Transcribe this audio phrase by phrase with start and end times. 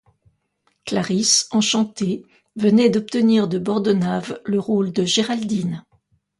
[0.83, 5.83] Clarisse, enchantée, venait d'obtenir de Bordenave le rôle de Géraldine.